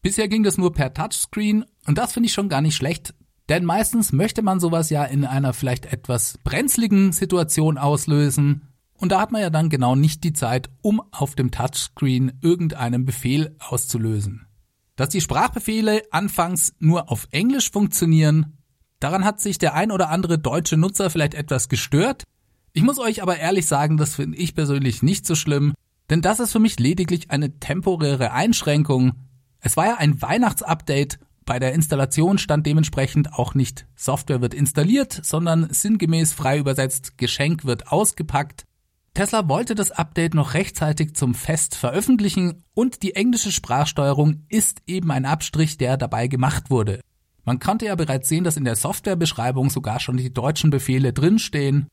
Bisher 0.02 0.28
ging 0.28 0.44
das 0.44 0.58
nur 0.58 0.74
per 0.74 0.94
Touchscreen 0.94 1.66
Und 1.86 1.98
das 1.98 2.14
finde 2.14 2.28
ich 2.28 2.34
schon 2.34 2.50
gar 2.50 2.62
nicht 2.62 2.76
schlecht, 2.76 3.14
denn 3.54 3.66
meistens 3.66 4.12
möchte 4.12 4.42
man 4.42 4.60
sowas 4.60 4.90
ja 4.90 5.04
in 5.04 5.26
einer 5.26 5.54
vielleicht 5.54 5.86
etwas 5.86 6.40
brenzligen 6.44 7.12
Situation 7.12 7.78
auslösen. 7.78 8.70
Und 8.96 9.12
da 9.12 9.22
hat 9.22 9.32
man 9.32 9.42
ja 9.42 9.52
dann 9.52 9.70
genau 9.70 9.96
nicht 9.96 10.24
die 10.24 10.34
Zeit, 10.34 10.72
um 10.82 11.04
auf 11.12 11.36
dem 11.36 11.52
Touchscreen 11.52 12.40
irgendeinen 12.42 13.06
Befehl 13.06 13.56
auszulösen. 13.60 14.48
Dass 14.96 15.10
die 15.10 15.22
Sprachbefehle 15.22 16.02
anfangs 16.10 16.74
nur 16.80 17.12
auf 17.12 17.28
Englisch 17.30 17.70
funktionieren, 17.70 18.58
daran 19.00 19.24
hat 19.24 19.40
sich 19.40 19.60
der 19.60 19.76
ein 19.76 19.92
oder 19.92 20.10
andere 20.10 20.40
deutsche 20.40 20.76
Nutzer 20.78 21.12
vielleicht 21.12 21.36
etwas 21.36 21.70
gestört. 21.70 22.24
Ich 22.72 22.82
muss 22.82 22.98
euch 22.98 23.22
aber 23.22 23.38
ehrlich 23.38 23.68
sagen, 23.68 23.98
das 23.98 24.16
finde 24.16 24.40
ich 24.40 24.56
persönlich 24.56 25.04
nicht 25.04 25.28
so 25.28 25.36
schlimm, 25.36 25.76
denn 26.10 26.24
das 26.24 26.40
ist 26.40 26.54
für 26.54 26.60
mich 26.60 26.80
lediglich 26.80 27.30
eine 27.30 27.60
temporäre 27.60 28.32
Einschränkung. 28.32 29.12
Es 29.60 29.78
war 29.78 29.86
ja 29.86 29.96
ein 30.00 30.24
Weihnachtsupdate 30.24 31.20
bei 31.46 31.60
der 31.60 31.74
Installation 31.74 32.38
stand 32.38 32.66
dementsprechend 32.66 33.34
auch 33.34 33.56
nicht 33.56 33.86
Software 33.96 34.42
wird 34.42 34.54
installiert, 34.54 35.20
sondern 35.24 35.68
sinngemäß 35.72 36.34
frei 36.34 36.58
übersetzt 36.58 37.18
Geschenk 37.18 37.66
wird 37.66 37.92
ausgepackt. 37.92 38.66
Tesla 39.14 39.48
wollte 39.48 39.76
das 39.76 39.92
Update 39.92 40.34
noch 40.34 40.56
rechtzeitig 40.56 41.16
zum 41.16 41.36
Fest 41.36 41.76
veröffentlichen 41.76 42.64
und 42.74 43.04
die 43.04 43.16
englische 43.16 43.52
Sprachsteuerung 43.52 44.46
ist 44.50 44.82
eben 44.88 45.12
ein 45.12 45.26
Abstrich, 45.26 45.78
der 45.78 45.98
dabei 45.98 46.28
gemacht 46.28 46.72
wurde. 46.72 47.00
Man 47.46 47.60
konnte 47.60 47.86
ja 47.86 47.96
bereits 47.96 48.30
sehen, 48.30 48.44
dass 48.44 48.58
in 48.58 48.64
der 48.64 48.76
Softwarebeschreibung 48.76 49.70
sogar 49.70 50.00
schon 50.00 50.18
die 50.18 50.34
deutschen 50.34 50.70
Befehle 50.70 51.14
drinstehen. 51.14 51.88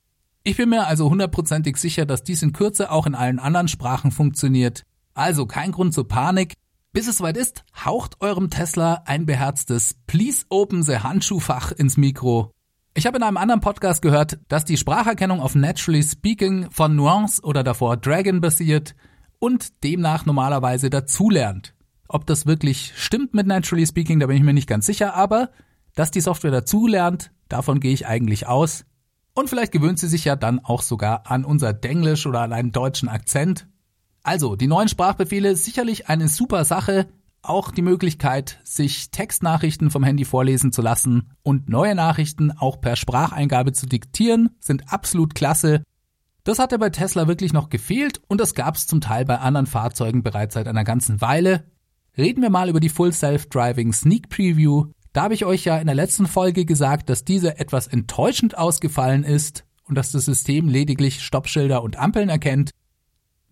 Ich 0.45 0.57
bin 0.57 0.71
mir 0.71 0.87
also 0.87 1.11
hundertprozentig 1.11 1.77
sicher, 1.77 2.07
dass 2.07 2.23
dies 2.23 2.43
in 2.43 2.53
Kürze 2.53 2.91
auch 2.91 3.07
in 3.07 3.15
allen 3.15 3.39
anderen 3.39 3.69
Sprachen 3.69 4.13
funktioniert. 4.13 4.85
Also 5.13 5.45
kein 5.45 5.73
Grund 5.73 5.93
zur 5.93 6.09
Panik. 6.09 6.55
Bis 6.93 7.07
es 7.07 7.19
soweit 7.19 7.37
ist, 7.37 7.65
haucht 7.85 8.21
eurem 8.21 8.51
Tesla 8.51 9.05
ein 9.07 9.25
beherztes 9.25 9.95
Please 10.09 10.45
Open 10.49 10.83
the 10.83 10.99
Handschuhfach 10.99 11.71
ins 11.71 11.97
Mikro. 11.97 12.51
Ich 12.95 13.07
habe 13.07 13.17
in 13.17 13.23
einem 13.23 13.37
anderen 13.37 13.61
Podcast 13.61 14.03
gehört, 14.03 14.41
dass 14.49 14.65
die 14.65 14.77
Spracherkennung 14.77 15.39
auf 15.41 15.55
Naturally 15.55 16.03
Speaking 16.03 16.69
von 16.73 16.97
Nuance 16.97 17.43
oder 17.45 17.63
davor 17.63 17.97
Dragon 17.97 18.41
basiert 18.41 18.97
und 19.39 19.85
demnach 19.85 20.27
normalerweise 20.27 20.91
dazulernt. 20.91 21.77
Ob 22.09 22.27
das 22.27 22.47
wirklich 22.47 22.93
stimmt 22.97 23.35
mit 23.35 23.47
Naturally 23.47 23.87
Speaking, 23.87 24.19
da 24.19 24.27
bin 24.27 24.37
ich 24.37 24.43
mir 24.43 24.53
nicht 24.53 24.69
ganz 24.69 24.85
sicher, 24.85 25.15
aber 25.15 25.51
dass 25.95 26.11
die 26.11 26.21
Software 26.21 26.51
dazulernt, 26.51 27.31
davon 27.49 27.79
gehe 27.79 27.93
ich 27.93 28.09
eigentlich 28.09 28.49
aus. 28.49 28.85
Und 29.33 29.49
vielleicht 29.49 29.71
gewöhnt 29.71 30.01
sie 30.01 30.09
sich 30.09 30.25
ja 30.25 30.35
dann 30.35 30.59
auch 30.59 30.83
sogar 30.83 31.31
an 31.31 31.45
unser 31.45 31.73
Denglisch 31.73 32.27
oder 32.27 32.41
an 32.41 32.53
einen 32.53 32.73
deutschen 32.73 33.09
Akzent 33.09 33.69
also, 34.23 34.57
die 34.57 34.67
neuen 34.67 34.89
Sprachbefehle 34.89 35.57
sicherlich 35.57 36.09
eine 36.09 36.29
super 36.29 36.65
Sache. 36.65 37.09
Auch 37.43 37.71
die 37.71 37.83
Möglichkeit, 37.83 38.61
sich 38.65 39.11
Textnachrichten 39.11 39.91
vom 39.91 40.05
Handy 40.05 40.27
vorlesen 40.27 40.73
zu 40.73 40.83
lassen 40.83 41.33
und 41.43 41.71
neue 41.71 41.95
Nachrichten 41.95 42.53
auch 42.53 42.83
per 42.83 42.97
Spracheingabe 42.97 43.73
zu 43.73 43.87
diktieren, 43.87 44.51
sind 44.61 44.93
absolut 44.93 45.35
klasse. 45.35 45.83
Das 46.45 46.59
hatte 46.59 46.79
bei 46.79 46.91
Tesla 46.91 47.29
wirklich 47.29 47.55
noch 47.55 47.71
gefehlt 47.71 48.21
und 48.29 48.41
das 48.41 48.55
gab 48.55 48.77
es 48.77 48.87
zum 48.87 49.01
Teil 49.01 49.25
bei 49.25 49.39
anderen 49.39 49.67
Fahrzeugen 49.67 50.23
bereits 50.23 50.55
seit 50.55 50.69
einer 50.69 50.85
ganzen 50.85 51.23
Weile. 51.23 51.65
Reden 52.17 52.43
wir 52.43 52.51
mal 52.51 52.69
über 52.69 52.81
die 52.81 52.89
Full 52.91 53.13
Self-Driving 53.13 53.93
Sneak 53.93 54.29
Preview. 54.29 54.87
Da 55.15 55.23
habe 55.23 55.35
ich 55.35 55.45
euch 55.47 55.65
ja 55.65 55.79
in 55.79 55.87
der 55.87 55.95
letzten 55.95 56.27
Folge 56.27 56.67
gesagt, 56.67 57.09
dass 57.09 57.25
diese 57.25 57.59
etwas 57.59 57.87
enttäuschend 57.87 58.59
ausgefallen 58.59 59.25
ist 59.25 59.65
und 59.85 59.97
dass 59.97 60.13
das 60.13 60.27
System 60.27 60.69
lediglich 60.69 61.23
Stoppschilder 61.23 61.83
und 61.83 61.97
Ampeln 61.99 62.29
erkennt. 62.29 62.71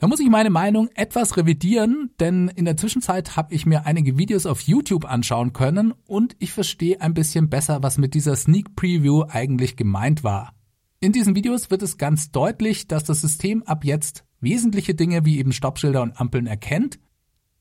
Da 0.00 0.06
muss 0.06 0.20
ich 0.20 0.28
meine 0.30 0.50
Meinung 0.50 0.88
etwas 0.94 1.36
revidieren, 1.36 2.10
denn 2.20 2.46
in 2.54 2.64
der 2.64 2.76
Zwischenzeit 2.76 3.36
habe 3.36 3.52
ich 3.52 3.66
mir 3.66 3.84
einige 3.84 4.16
Videos 4.16 4.46
auf 4.46 4.60
YouTube 4.60 5.04
anschauen 5.04 5.52
können 5.52 5.92
und 6.06 6.36
ich 6.38 6.52
verstehe 6.52 7.00
ein 7.00 7.14
bisschen 7.14 7.50
besser, 7.50 7.82
was 7.82 7.98
mit 7.98 8.14
dieser 8.14 8.36
Sneak 8.36 8.76
Preview 8.76 9.24
eigentlich 9.28 9.76
gemeint 9.76 10.22
war. 10.22 10.54
In 11.00 11.10
diesen 11.10 11.34
Videos 11.34 11.72
wird 11.72 11.82
es 11.82 11.98
ganz 11.98 12.30
deutlich, 12.30 12.86
dass 12.86 13.02
das 13.02 13.22
System 13.22 13.64
ab 13.64 13.84
jetzt 13.84 14.24
wesentliche 14.40 14.94
Dinge 14.94 15.24
wie 15.24 15.38
eben 15.38 15.50
Stoppschilder 15.52 16.02
und 16.02 16.20
Ampeln 16.20 16.46
erkennt. 16.46 17.00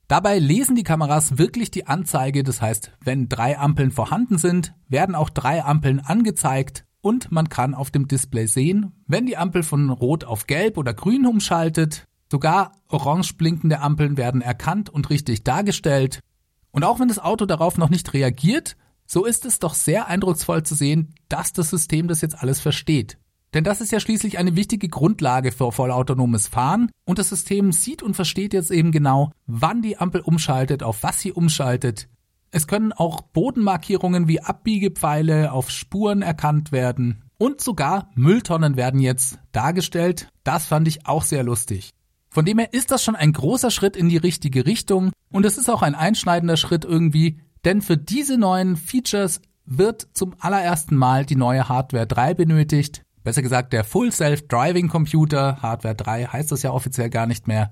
Dabei 0.07 0.37
lesen 0.37 0.75
die 0.75 0.83
Kameras 0.83 1.39
wirklich 1.39 1.71
die 1.71 1.87
Anzeige, 1.87 2.43
das 2.43 2.61
heißt, 2.61 2.91
wenn 3.03 3.29
drei 3.29 3.57
Ampeln 3.57 3.89
vorhanden 3.89 4.37
sind, 4.37 4.75
werden 4.87 5.15
auch 5.15 5.31
drei 5.31 5.63
Ampeln 5.63 5.99
angezeigt 5.99 6.85
und 7.01 7.31
man 7.31 7.49
kann 7.49 7.73
auf 7.73 7.89
dem 7.89 8.07
Display 8.07 8.45
sehen, 8.45 8.93
wenn 9.07 9.25
die 9.25 9.37
Ampel 9.37 9.63
von 9.63 9.89
Rot 9.89 10.23
auf 10.23 10.45
Gelb 10.45 10.77
oder 10.77 10.93
Grün 10.93 11.25
umschaltet, 11.25 12.06
Sogar 12.31 12.73
orange 12.89 13.33
blinkende 13.33 13.79
Ampeln 13.79 14.17
werden 14.17 14.41
erkannt 14.41 14.89
und 14.89 15.09
richtig 15.09 15.43
dargestellt. 15.43 16.19
Und 16.71 16.83
auch 16.83 16.99
wenn 16.99 17.07
das 17.07 17.19
Auto 17.19 17.45
darauf 17.45 17.77
noch 17.77 17.89
nicht 17.89 18.13
reagiert, 18.13 18.75
so 19.05 19.23
ist 19.25 19.45
es 19.45 19.59
doch 19.59 19.73
sehr 19.73 20.07
eindrucksvoll 20.07 20.63
zu 20.63 20.75
sehen, 20.75 21.15
dass 21.29 21.53
das 21.53 21.69
System 21.69 22.07
das 22.07 22.21
jetzt 22.21 22.41
alles 22.41 22.59
versteht. 22.59 23.17
Denn 23.53 23.63
das 23.63 23.79
ist 23.79 23.91
ja 23.93 24.01
schließlich 24.01 24.37
eine 24.37 24.57
wichtige 24.57 24.89
Grundlage 24.89 25.53
für 25.53 25.71
vollautonomes 25.71 26.47
Fahren 26.47 26.91
und 27.05 27.17
das 27.17 27.29
System 27.29 27.71
sieht 27.71 28.03
und 28.03 28.15
versteht 28.15 28.53
jetzt 28.53 28.71
eben 28.71 28.91
genau, 28.91 29.31
wann 29.45 29.81
die 29.81 29.97
Ampel 29.97 30.21
umschaltet, 30.21 30.83
auf 30.83 31.01
was 31.03 31.21
sie 31.21 31.31
umschaltet. 31.31 32.09
Es 32.51 32.67
können 32.67 32.91
auch 32.91 33.21
Bodenmarkierungen 33.21 34.27
wie 34.27 34.41
Abbiegepfeile 34.41 35.53
auf 35.53 35.69
Spuren 35.69 36.21
erkannt 36.21 36.73
werden 36.73 37.23
und 37.37 37.61
sogar 37.61 38.09
Mülltonnen 38.15 38.75
werden 38.75 38.99
jetzt 38.99 39.39
dargestellt. 39.53 40.29
Das 40.43 40.65
fand 40.65 40.87
ich 40.87 41.07
auch 41.07 41.23
sehr 41.23 41.43
lustig. 41.43 41.91
Von 42.37 42.45
dem 42.45 42.59
her 42.59 42.71
ist 42.71 42.91
das 42.91 43.03
schon 43.03 43.15
ein 43.15 43.33
großer 43.33 43.71
Schritt 43.71 43.97
in 43.97 44.09
die 44.09 44.17
richtige 44.17 44.67
Richtung 44.67 45.11
und 45.31 45.43
es 45.43 45.57
ist 45.57 45.71
auch 45.71 45.81
ein 45.81 45.95
einschneidender 45.95 46.55
Schritt 46.55 46.85
irgendwie, 46.85 47.39
denn 47.65 47.81
für 47.81 47.97
diese 47.97 48.37
neuen 48.37 48.77
Features 48.77 49.41
wird 49.65 50.07
zum 50.13 50.35
allerersten 50.37 50.95
Mal 50.95 51.25
die 51.25 51.35
neue 51.35 51.67
Hardware 51.67 52.05
3 52.05 52.35
benötigt. 52.35 53.01
Besser 53.23 53.41
gesagt, 53.41 53.73
der 53.73 53.83
Full 53.83 54.11
Self-Driving 54.11 54.87
Computer, 54.87 55.63
Hardware 55.63 55.95
3 55.95 56.25
heißt 56.25 56.51
das 56.51 56.61
ja 56.61 56.69
offiziell 56.69 57.09
gar 57.09 57.25
nicht 57.25 57.47
mehr. 57.47 57.71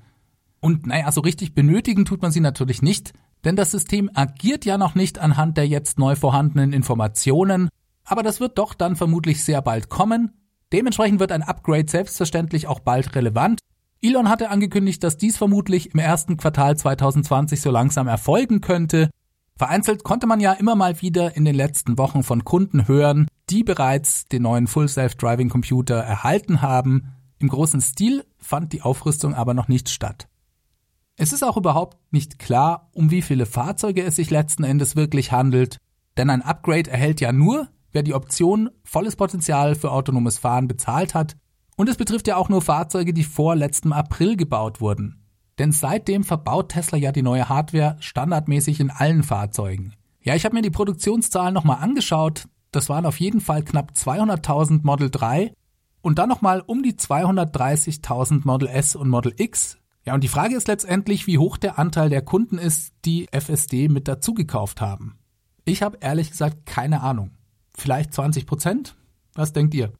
Und 0.61 0.87
naja, 0.87 1.11
so 1.11 1.21
richtig 1.21 1.53
benötigen 1.53 2.03
tut 2.03 2.23
man 2.23 2.31
sie 2.31 2.39
natürlich 2.39 2.81
nicht, 2.81 3.13
denn 3.43 3.55
das 3.55 3.69
System 3.69 4.09
agiert 4.15 4.65
ja 4.65 4.79
noch 4.79 4.95
nicht 4.95 5.19
anhand 5.19 5.57
der 5.57 5.67
jetzt 5.67 5.99
neu 5.99 6.15
vorhandenen 6.15 6.73
Informationen, 6.73 7.69
aber 8.03 8.23
das 8.23 8.39
wird 8.39 8.57
doch 8.57 8.73
dann 8.73 8.95
vermutlich 8.95 9.43
sehr 9.43 9.61
bald 9.61 9.89
kommen. 9.89 10.31
Dementsprechend 10.73 11.19
wird 11.19 11.31
ein 11.31 11.43
Upgrade 11.43 11.87
selbstverständlich 11.87 12.65
auch 12.65 12.79
bald 12.79 13.13
relevant 13.13 13.59
Elon 14.05 14.29
hatte 14.29 14.49
angekündigt, 14.49 15.03
dass 15.03 15.17
dies 15.17 15.35
vermutlich 15.35 15.93
im 15.93 15.99
ersten 15.99 16.37
Quartal 16.37 16.77
2020 16.77 17.59
so 17.59 17.71
langsam 17.71 18.07
erfolgen 18.07 18.61
könnte. 18.61 19.09
Vereinzelt 19.57 20.03
konnte 20.03 20.27
man 20.27 20.39
ja 20.39 20.53
immer 20.53 20.75
mal 20.75 21.01
wieder 21.01 21.35
in 21.35 21.43
den 21.43 21.55
letzten 21.55 21.97
Wochen 21.97 22.21
von 22.21 22.43
Kunden 22.43 22.87
hören, 22.87 23.27
die 23.49 23.63
bereits 23.63 24.25
den 24.25 24.43
neuen 24.43 24.67
Full 24.67 24.89
Self-Driving 24.89 25.49
Computer 25.49 25.95
erhalten 25.95 26.61
haben. 26.61 27.13
Im 27.39 27.47
großen 27.47 27.81
Stil 27.81 28.25
fand 28.37 28.73
die 28.73 28.83
Aufrüstung 28.83 29.33
aber 29.33 29.55
noch 29.55 29.69
nicht 29.69 29.89
statt. 29.89 30.27
Es 31.17 31.33
ist 31.33 31.43
auch 31.43 31.57
überhaupt 31.57 31.97
nicht 32.11 32.37
klar, 32.37 32.89
um 32.93 33.09
wie 33.09 33.23
viele 33.23 33.45
Fahrzeuge 33.45 34.03
es 34.03 34.17
sich 34.17 34.29
letzten 34.29 34.65
Endes 34.65 34.95
wirklich 34.95 35.31
handelt, 35.31 35.77
denn 36.17 36.29
ein 36.29 36.43
Upgrade 36.43 36.91
erhält 36.91 37.21
ja 37.21 37.31
nur, 37.31 37.69
wer 37.91 38.03
die 38.03 38.13
Option 38.13 38.69
volles 38.83 39.15
Potenzial 39.15 39.73
für 39.73 39.91
autonomes 39.91 40.37
Fahren 40.37 40.67
bezahlt 40.67 41.15
hat 41.15 41.37
und 41.75 41.89
es 41.89 41.97
betrifft 41.97 42.27
ja 42.27 42.37
auch 42.37 42.49
nur 42.49 42.61
Fahrzeuge, 42.61 43.13
die 43.13 43.23
vor 43.23 43.55
letztem 43.55 43.93
April 43.93 44.37
gebaut 44.37 44.81
wurden. 44.81 45.21
Denn 45.59 45.71
seitdem 45.71 46.23
verbaut 46.23 46.69
Tesla 46.69 46.97
ja 46.97 47.11
die 47.11 47.21
neue 47.21 47.47
Hardware 47.49 47.97
standardmäßig 47.99 48.79
in 48.79 48.91
allen 48.91 49.23
Fahrzeugen. 49.23 49.93
Ja, 50.21 50.35
ich 50.35 50.43
habe 50.45 50.55
mir 50.55 50.61
die 50.61 50.71
Produktionszahlen 50.71 51.53
nochmal 51.53 51.77
angeschaut. 51.81 52.45
Das 52.71 52.89
waren 52.89 53.05
auf 53.05 53.19
jeden 53.19 53.41
Fall 53.41 53.63
knapp 53.63 53.91
200.000 53.95 54.81
Model 54.83 55.09
3 55.09 55.53
und 56.01 56.19
dann 56.19 56.29
nochmal 56.29 56.61
um 56.65 56.83
die 56.83 56.93
230.000 56.93 58.41
Model 58.43 58.67
S 58.67 58.95
und 58.95 59.09
Model 59.09 59.33
X. 59.37 59.77
Ja, 60.05 60.13
und 60.13 60.23
die 60.23 60.27
Frage 60.27 60.55
ist 60.55 60.67
letztendlich, 60.67 61.25
wie 61.25 61.37
hoch 61.37 61.57
der 61.57 61.79
Anteil 61.79 62.09
der 62.09 62.21
Kunden 62.21 62.57
ist, 62.57 62.93
die 63.05 63.27
FSD 63.31 63.87
mit 63.87 64.07
dazu 64.07 64.33
gekauft 64.33 64.81
haben. 64.81 65.17
Ich 65.63 65.81
habe 65.81 65.97
ehrlich 66.01 66.29
gesagt 66.29 66.65
keine 66.65 67.01
Ahnung. 67.01 67.31
Vielleicht 67.73 68.13
20 68.13 68.45
Prozent? 68.45 68.95
Was 69.33 69.51
denkt 69.51 69.73
ihr? 69.73 69.93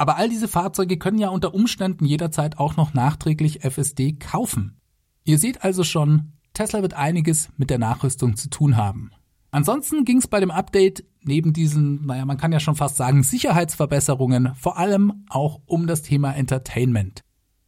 Aber 0.00 0.16
all 0.16 0.30
diese 0.30 0.48
Fahrzeuge 0.48 0.96
können 0.96 1.18
ja 1.18 1.28
unter 1.28 1.52
Umständen 1.52 2.06
jederzeit 2.06 2.58
auch 2.58 2.74
noch 2.74 2.94
nachträglich 2.94 3.62
FSD 3.62 4.14
kaufen. 4.14 4.80
Ihr 5.24 5.36
seht 5.36 5.62
also 5.62 5.84
schon, 5.84 6.32
Tesla 6.54 6.80
wird 6.80 6.94
einiges 6.94 7.50
mit 7.58 7.68
der 7.68 7.76
Nachrüstung 7.76 8.34
zu 8.34 8.48
tun 8.48 8.78
haben. 8.78 9.10
Ansonsten 9.50 10.06
ging 10.06 10.16
es 10.16 10.26
bei 10.26 10.40
dem 10.40 10.50
Update 10.50 11.04
neben 11.22 11.52
diesen, 11.52 12.06
naja, 12.06 12.24
man 12.24 12.38
kann 12.38 12.50
ja 12.50 12.60
schon 12.60 12.76
fast 12.76 12.96
sagen, 12.96 13.22
Sicherheitsverbesserungen 13.22 14.54
vor 14.54 14.78
allem 14.78 15.26
auch 15.28 15.60
um 15.66 15.86
das 15.86 16.00
Thema 16.00 16.32
Entertainment. 16.32 17.20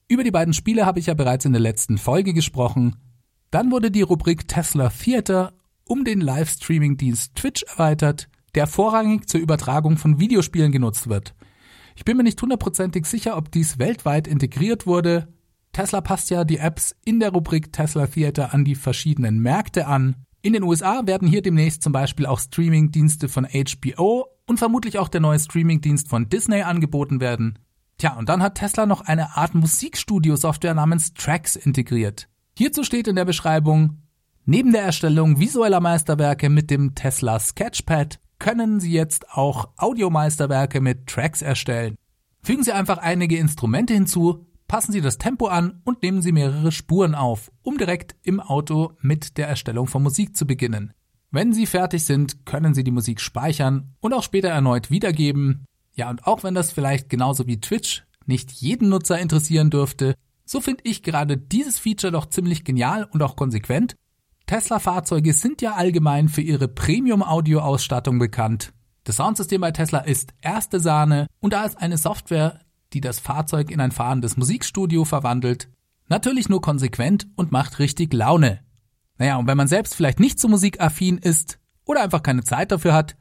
Über 0.09 0.25
die 0.25 0.31
beiden 0.31 0.55
Spiele 0.55 0.87
habe 0.87 1.01
ich 1.01 1.07
ja 1.09 1.15
bereits 1.15 1.45
in 1.45 1.53
der 1.53 1.61
letzten 1.61 1.99
Folge 1.99 2.33
gesprochen. 2.33 2.97
Dann 3.51 3.71
wurde 3.71 3.91
die 3.91 4.01
Rubrik 4.01 4.49
Tesla 4.49 4.89
Theater 4.89 5.53
um 5.87 6.03
den 6.07 6.23
Livestreaming-Dienst 6.23 7.35
Twitch 7.35 7.63
erweitert, 7.65 8.31
der 8.55 8.67
vorrangig 8.67 9.29
zur 9.29 9.43
Übertragung 9.43 9.99
von 9.99 10.19
Videospielen 10.19 10.73
genutzt 10.73 11.11
wird– 11.11 11.35
ich 11.95 12.05
bin 12.05 12.17
mir 12.17 12.23
nicht 12.23 12.41
hundertprozentig 12.41 13.07
sicher, 13.07 13.37
ob 13.37 13.51
dies 13.51 13.79
weltweit 13.79 14.27
integriert 14.27 14.87
wurde. 14.87 15.29
Tesla 15.73 16.01
passt 16.01 16.31
ja 16.31 16.45
die 16.45 16.59
Apps 16.59 16.95
in 17.05 17.21
der 17.21 17.31
Rubrik 17.31 17.73
Tesla 17.73 18.07
Theater 18.07 18.53
an 18.53 18.65
die 18.65 18.75
verschiedenen 18.75 19.41
Märkte 19.41 19.87
an. 19.87 20.17
In 20.43 20.53
den 20.53 20.65
USA 20.65 21.07
werden 21.07 21.29
hier 21.29 21.43
demnächst 21.43 21.83
zum 21.83 21.93
Beispiel 21.93 22.27
auch 22.27 22.41
Streamingdienste 22.41 23.29
von 23.29 23.47
HBO 23.47 24.27
und 24.47 24.59
vermutlich 24.59 24.99
auch 24.99 25.09
der 25.09 25.21
neue 25.21 25.39
Streamingdienst 25.39 26.09
von 26.09 26.29
Disney 26.29 26.63
angeboten 26.63 27.21
werden. 27.21 27.59
Tja, 27.99 28.17
und 28.17 28.29
dann 28.29 28.43
hat 28.43 28.57
Tesla 28.57 28.87
noch 28.87 29.03
eine 29.03 29.37
Art 29.37 29.55
Musikstudio-Software 29.55 30.75
namens 30.75 31.15
Tracks 31.15 31.57
integriert. 31.57 32.29
Hierzu 32.59 32.85
steht 32.85 33.07
in 33.07 33.17
der 33.17 33.25
Beschreibung, 33.25 34.03
neben 34.45 34.73
der 34.73 34.83
Erstellung 34.83 35.39
visueller 35.39 35.81
Meisterwerke 35.81 36.51
mit 36.51 36.71
dem 36.71 36.95
Tesla 36.95 37.39
Sketchpad 37.39 38.19
können 38.43 38.81
Sie 38.81 38.91
jetzt 38.91 39.31
auch 39.31 39.69
Audiomeisterwerke 39.77 40.81
mit 40.81 41.07
Tracks 41.07 41.43
erstellen. 41.43 41.95
Fügen 42.43 42.65
Sie 42.65 42.73
einfach 42.73 42.99
einige 42.99 43.39
Instrumente 43.39 43.95
hinzu, 43.95 44.49
passen 44.67 44.91
Sie 44.91 45.01
das 45.01 45.17
Tempo 45.17 45.47
an 45.47 45.81
und 45.85 46.03
nehmen 46.03 46.23
Sie 46.23 46.33
mehrere 46.33 46.73
Spuren 46.73 47.15
auf, 47.15 47.53
um 47.63 47.79
direkt 47.79 48.17
im 48.25 48.41
Auto 48.41 48.95
mit 49.01 49.39
der 49.39 49.47
Erstellung 49.47 49.87
von 49.87 50.03
Musik 50.03 50.37
zu 50.37 50.45
beginnen. 50.45 50.93
Wenn 51.31 51.53
Sie 51.53 51.67
fertig 51.67 52.05
sind, 52.05 52.45
können 52.45 52.75
Sie 52.75 52.83
die 52.83 52.91
Musik 52.91 53.21
speichern 53.21 53.95
und 54.01 54.13
auch 54.13 54.25
später 54.25 54.49
erneut 54.49 54.91
wiedergeben. 54.91 55.65
Ja, 55.95 56.11
und 56.11 56.27
auch 56.27 56.43
wenn 56.43 56.55
das 56.55 56.73
vielleicht 56.73 57.09
genauso 57.09 57.47
wie 57.47 57.61
Twitch 57.61 58.03
nicht 58.27 58.51
jeden 58.51 58.89
Nutzer 58.89 59.21
interessieren 59.21 59.71
dürfte, 59.71 60.17
so 60.45 60.61
finde 60.61 60.83
ich 60.83 61.05
gerade 61.05 61.37
dieses 61.37 61.79
Feature 61.79 62.13
doch 62.13 62.27
ziemlich 62.27 62.65
genial 62.65 63.09
und 63.13 63.23
auch 63.23 63.37
konsequent 63.37 63.95
Tesla-Fahrzeuge 64.47 65.33
sind 65.33 65.63
ja 65.63 65.75
allgemein 65.75 66.29
für 66.29 66.43
ihre 66.43 66.69
Premium-Audio-Ausstattung 66.69 68.19
bekannt. 68.19 68.73
Das 69.05 69.17
Soundsystem 69.17 69.61
bei 69.61 69.73
Tesla 69.73 70.01
ist 70.01 70.35
erste 70.41 70.79
Sahne 70.79 71.27
und 71.41 71.53
da 71.53 71.65
ist 71.65 71.79
eine 71.81 71.99
Software, 71.99 72.61
die 72.93 73.01
das 73.01 73.19
Fahrzeug 73.19 73.71
in 73.71 73.81
ein 73.81 73.93
fahrendes 73.93 74.37
Musikstudio 74.37 75.05
verwandelt, 75.05 75.69
natürlich 76.09 76.49
nur 76.49 76.61
konsequent 76.61 77.27
und 77.37 77.53
macht 77.53 77.79
richtig 77.79 78.13
Laune. 78.13 78.61
Naja, 79.19 79.37
und 79.37 79.47
wenn 79.47 79.57
man 79.57 79.69
selbst 79.69 79.95
vielleicht 79.95 80.21
nicht 80.21 80.39
so 80.39 80.49
musikaffin 80.49 81.19
ist 81.19 81.59
oder 81.85 82.03
einfach 82.03 82.23
keine 82.23 82.45
Zeit 82.45 82.71
dafür 82.71 82.93
hat, 82.93 83.17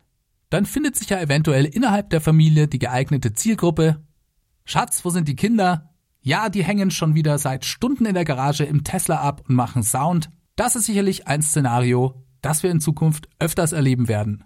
dann 0.49 0.65
findet 0.65 0.97
sich 0.97 1.09
ja 1.09 1.19
eventuell 1.19 1.65
innerhalb 1.65 2.09
der 2.09 2.21
Familie 2.21 2.67
die 2.67 2.79
geeignete 2.79 3.33
Zielgruppe. 3.33 4.03
Schatz, 4.65 5.05
wo 5.05 5.09
sind 5.09 5.27
die 5.27 5.35
Kinder? 5.35 5.89
Ja, 6.21 6.49
die 6.49 6.63
hängen 6.63 6.91
schon 6.91 7.15
wieder 7.15 7.37
seit 7.37 7.65
Stunden 7.65 8.05
in 8.05 8.13
der 8.13 8.25
Garage 8.25 8.65
im 8.65 8.83
Tesla 8.83 9.21
ab 9.21 9.43
und 9.47 9.55
machen 9.55 9.81
Sound. 9.81 10.29
Das 10.61 10.75
ist 10.75 10.85
sicherlich 10.85 11.27
ein 11.27 11.41
Szenario, 11.41 12.23
das 12.43 12.61
wir 12.61 12.69
in 12.69 12.81
Zukunft 12.81 13.27
öfters 13.39 13.71
erleben 13.71 14.07
werden. 14.07 14.43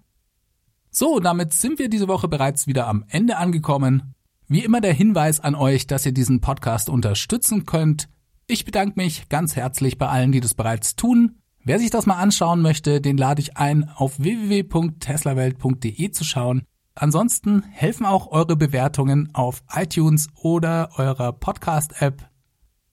So, 0.90 1.20
damit 1.20 1.52
sind 1.52 1.78
wir 1.78 1.90
diese 1.90 2.08
Woche 2.08 2.30
bereits 2.30 2.68
wieder 2.68 2.88
am 2.88 3.04
Ende 3.10 3.36
angekommen. 3.36 4.16
Wie 4.48 4.64
immer 4.64 4.80
der 4.80 4.94
Hinweis 4.94 5.42
an 5.42 5.56
euch, 5.56 5.88
dass 5.88 6.06
ihr 6.06 6.14
diesen 6.14 6.40
Podcast 6.40 6.88
unterstützen 6.88 7.66
könnt. 7.66 8.08
Ich 8.48 8.64
bedanke 8.64 8.94
mich 8.96 9.28
ganz 9.28 9.58
herzlich 9.58 9.98
bei 9.98 10.08
allen, 10.08 10.32
die 10.32 10.40
das 10.40 10.54
bereits 10.54 10.96
tun. 10.96 11.36
Wer 11.66 11.80
sich 11.80 11.90
das 11.90 12.06
mal 12.06 12.16
anschauen 12.16 12.62
möchte, 12.62 13.02
den 13.02 13.18
lade 13.18 13.42
ich 13.42 13.58
ein, 13.58 13.90
auf 13.90 14.18
www.teslawelt.de 14.18 16.12
zu 16.12 16.24
schauen. 16.24 16.62
Ansonsten 16.94 17.64
helfen 17.64 18.06
auch 18.06 18.32
eure 18.32 18.56
Bewertungen 18.56 19.32
auf 19.34 19.64
iTunes 19.70 20.30
oder 20.36 20.92
eurer 20.96 21.34
Podcast-App. 21.34 22.30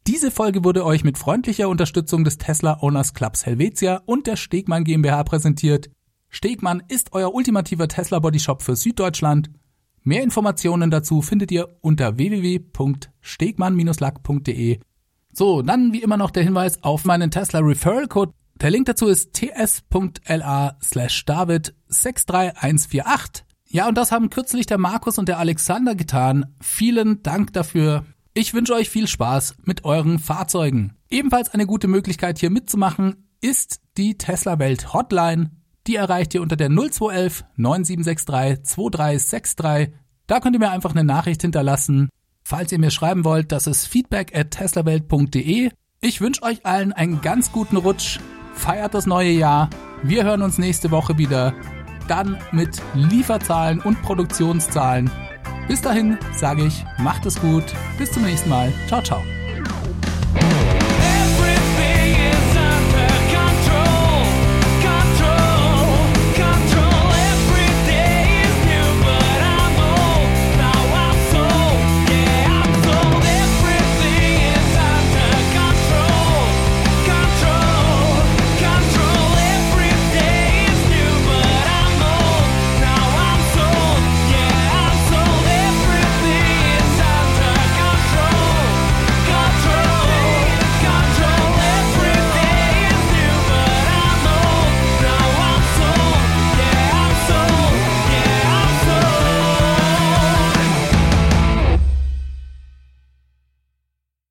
Diese 0.09 0.33
Folge 0.33 0.65
wurde 0.65 0.85
euch 0.85 1.05
mit 1.05 1.17
freundlicher 1.17 1.69
Unterstützung 1.69 2.25
des 2.25 2.37
Tesla 2.37 2.79
Owners 2.81 3.15
Clubs 3.15 3.47
Helvetia 3.47 4.03
und 4.05 4.27
der 4.27 4.35
Stegmann 4.35 4.83
GmbH 4.83 5.23
präsentiert. 5.23 5.91
Stegmann 6.29 6.83
ist 6.89 7.13
euer 7.13 7.33
ultimativer 7.33 7.87
Tesla 7.87 8.19
Bodyshop 8.19 8.63
für 8.63 8.75
Süddeutschland. 8.75 9.53
Mehr 10.03 10.25
Informationen 10.25 10.91
dazu 10.91 11.23
findet 11.23 11.53
ihr 11.53 11.69
unter 11.83 12.19
www.stegmann-lack.de. 12.19 14.81
So, 15.33 15.63
dann 15.63 15.93
wie 15.93 16.03
immer 16.03 16.17
noch 16.17 16.33
der 16.33 16.43
Hinweis 16.43 16.83
auf 16.83 17.05
meinen 17.05 17.31
Tesla 17.31 17.61
Referral 17.61 18.09
Code. 18.09 18.33
Der 18.61 18.71
Link 18.71 18.87
dazu 18.87 19.07
ist 19.07 19.35
ts.la 19.35 20.79
slash 20.83 21.25
david 21.25 21.77
63148. 21.89 23.45
Ja, 23.69 23.87
und 23.87 23.97
das 23.97 24.11
haben 24.11 24.31
kürzlich 24.31 24.67
der 24.67 24.79
Markus 24.79 25.19
und 25.19 25.29
der 25.29 25.39
Alexander 25.39 25.95
getan. 25.95 26.57
Vielen 26.61 27.23
Dank 27.23 27.53
dafür. 27.53 28.05
Ich 28.35 28.55
wünsche 28.55 28.73
euch 28.73 28.89
viel 28.89 29.09
Spaß 29.09 29.57
mit 29.65 29.85
euren 29.85 30.19
Fahrzeugen. 30.19 30.95
Ebenfalls 31.11 31.51
eine 31.51 31.67
gute 31.67 31.87
Möglichkeit 31.87 32.39
hier 32.39 32.49
mitzumachen 32.49 33.29
ist 33.43 33.81
die 33.99 34.17
Tesla 34.17 34.59
Welt 34.59 34.95
Hotline. 34.95 35.51
Die 35.87 35.97
erreicht 35.97 36.33
ihr 36.33 36.41
unter 36.41 36.57
der 36.57 36.71
0211 36.71 37.45
9763 37.57 38.65
2363. 38.65 39.95
Da 40.27 40.41
könnt 40.41 40.57
ihr 40.57 40.61
mir 40.61 40.71
einfach 40.71 40.93
eine 40.93 41.05
Nachricht 41.05 41.43
hinterlassen. 41.43 42.09
Falls 42.43 42.73
ihr 42.73 42.79
mir 42.79 42.91
schreiben 42.91 43.27
wollt, 43.27 43.53
das 43.53 43.67
ist 43.67 43.87
feedback 43.87 44.35
at 44.35 44.53
teslawelt.de. 44.53 45.71
Ich 46.01 46.21
wünsche 46.23 46.43
euch 46.43 46.65
allen 46.65 46.95
einen 46.95 47.21
ganz 47.21 47.53
guten 47.53 47.77
Rutsch. 47.77 48.19
Feiert 48.55 48.95
das 48.95 49.05
neue 49.05 49.33
Jahr. 49.33 49.69
Wir 50.03 50.25
hören 50.25 50.41
uns 50.41 50.57
nächste 50.57 50.91
Woche 50.91 51.19
wieder. 51.19 51.53
Dann 52.09 52.39
mit 52.51 52.81
Lieferzahlen 52.95 53.81
und 53.81 54.01
Produktionszahlen. 54.01 55.11
Bis 55.73 55.81
dahin 55.81 56.19
sage 56.35 56.67
ich, 56.67 56.85
macht 56.99 57.25
es 57.25 57.41
gut, 57.41 57.65
bis 57.97 58.13
zum 58.13 58.25
nächsten 58.25 58.51
Mal. 58.51 58.71
Ciao, 58.89 59.01
ciao. 59.01 59.23